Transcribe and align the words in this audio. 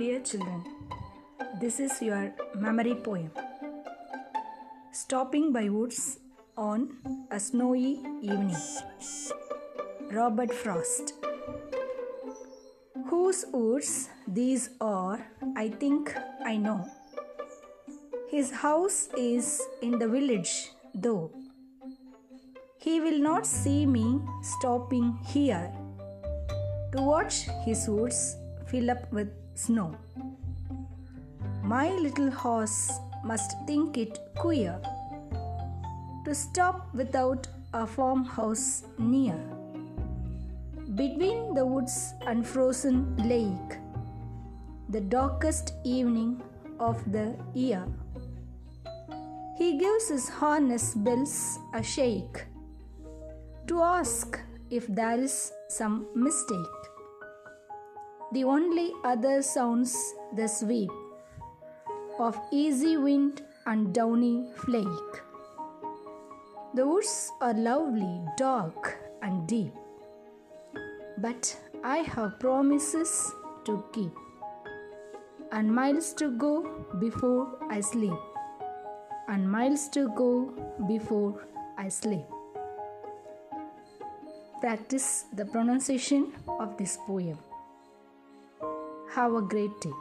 Dear 0.00 0.20
children, 0.20 0.64
this 1.60 1.78
is 1.78 2.00
your 2.00 2.32
memory 2.54 2.94
poem. 2.94 3.30
Stopping 4.92 5.52
by 5.52 5.68
woods 5.68 6.20
on 6.56 6.96
a 7.30 7.38
snowy 7.38 8.00
evening. 8.22 8.56
Robert 10.10 10.54
Frost. 10.54 11.12
Whose 13.08 13.44
woods 13.52 14.08
these 14.26 14.70
are, 14.80 15.20
I 15.54 15.68
think 15.68 16.16
I 16.46 16.56
know. 16.56 16.88
His 18.30 18.50
house 18.50 19.10
is 19.18 19.60
in 19.82 19.98
the 19.98 20.08
village, 20.08 20.70
though. 20.94 21.30
He 22.78 23.00
will 23.02 23.18
not 23.18 23.46
see 23.46 23.84
me 23.84 24.18
stopping 24.40 25.18
here 25.26 25.70
to 26.92 27.02
watch 27.02 27.42
his 27.66 27.86
woods 27.86 28.39
fill 28.70 28.90
up 28.90 29.12
with 29.12 29.28
snow. 29.54 29.96
My 31.62 31.90
little 31.90 32.30
horse 32.30 32.90
must 33.24 33.56
think 33.66 33.98
it 33.98 34.18
queer 34.36 34.80
to 36.24 36.34
stop 36.34 36.94
without 36.94 37.46
a 37.74 37.86
farmhouse 37.86 38.84
near. 38.98 39.38
Between 40.94 41.54
the 41.54 41.64
woods 41.64 42.14
and 42.26 42.46
frozen 42.46 43.16
lake, 43.28 43.78
the 44.88 45.00
darkest 45.00 45.74
evening 45.84 46.42
of 46.80 47.00
the 47.12 47.36
year. 47.54 47.84
He 49.56 49.78
gives 49.78 50.08
his 50.08 50.28
harness 50.28 50.94
bells 50.94 51.58
a 51.74 51.82
shake 51.82 52.46
to 53.66 53.82
ask 53.82 54.40
if 54.70 54.86
there 54.88 55.20
is 55.20 55.52
some 55.68 56.06
mistake. 56.14 56.80
The 58.32 58.44
only 58.44 58.92
other 59.02 59.42
sounds 59.42 60.14
the 60.36 60.46
sweep 60.46 60.90
of 62.18 62.38
easy 62.52 62.96
wind 62.96 63.42
and 63.66 63.92
downy 63.92 64.52
flake. 64.56 65.22
The 66.74 66.86
woods 66.86 67.32
are 67.40 67.54
lovely, 67.54 68.20
dark, 68.36 68.98
and 69.22 69.48
deep, 69.48 69.74
but 71.18 71.56
I 71.82 71.98
have 71.98 72.38
promises 72.38 73.32
to 73.64 73.84
keep 73.92 74.12
and 75.52 75.74
miles 75.74 76.12
to 76.14 76.30
go 76.30 76.86
before 77.00 77.58
I 77.68 77.80
sleep, 77.80 78.14
and 79.28 79.50
miles 79.50 79.88
to 79.88 80.08
go 80.14 80.54
before 80.86 81.46
I 81.76 81.88
sleep. 81.88 82.26
Practice 84.60 85.24
the 85.32 85.44
pronunciation 85.44 86.32
of 86.46 86.76
this 86.76 86.98
poem. 87.06 87.38
Have 89.14 89.34
a 89.34 89.42
great 89.42 89.80
day. 89.80 89.92